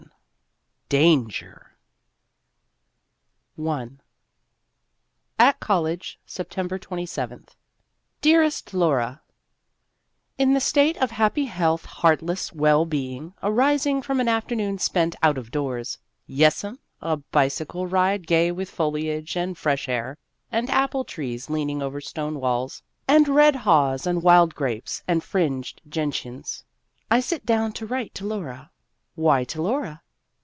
[0.93, 1.71] XI DANGER!
[3.57, 3.89] I
[5.39, 7.55] AT COLLEGE, September 27th.
[8.19, 9.21] DEAREST LAURA:
[10.37, 15.37] IN the state of happy healthy heartless well being arising from an afternoon spent out
[15.37, 20.17] of doors (yes 'm, a bicycle ride gay with foliage and fresh air,
[20.51, 25.23] and apple trees lean ing over stone walls, and red haws and wild grapes and
[25.23, 26.65] fringed gentians),
[27.09, 28.71] I sit down to write to Laura.
[29.15, 30.01] Why to Laura